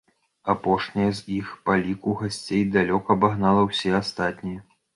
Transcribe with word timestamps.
Апошняя 0.53 1.11
з 1.19 1.23
іх 1.39 1.51
па 1.67 1.75
ліку 1.83 2.17
гасцей 2.23 2.65
далёка 2.79 3.09
абагнала 3.19 3.69
ўсе 3.69 3.95
астатнія. 4.03 4.69